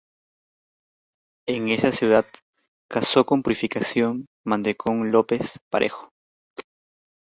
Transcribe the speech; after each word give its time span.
En 1.47 1.67
esa 1.69 1.91
ciudad 1.91 2.25
casó 2.89 3.23
con 3.27 3.43
Purificación 3.43 4.25
Mantecón 4.43 5.11
López-Parejo. 5.11 6.09